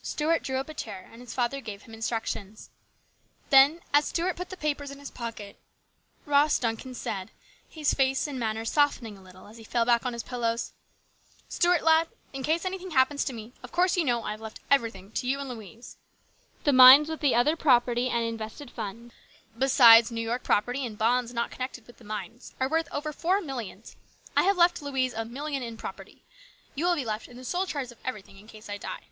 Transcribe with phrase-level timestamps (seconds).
[0.00, 2.70] Stuart drew up a chair and his father gave him instructions.
[3.50, 5.60] Then, as Stuart put the papers in his pocket,
[6.24, 7.30] Ross Duncan said,
[7.68, 10.72] his face and manner softening a little as he fell back on his pillows:"
[11.50, 14.60] Stuart, lad, in case anything happens to me, of course you know I have left
[14.70, 15.98] everything to you and Louise.
[16.64, 18.94] The mines with other property and invested THE GREAT STRIKE.
[18.94, 19.14] 85 funds,
[19.58, 23.42] besides New York property, and bonds not connected with the mines, are worth over four
[23.42, 23.94] millions.
[24.34, 26.24] I have left Louise a million in property.
[26.74, 29.08] You will be left in the sole charge of everything in case I die.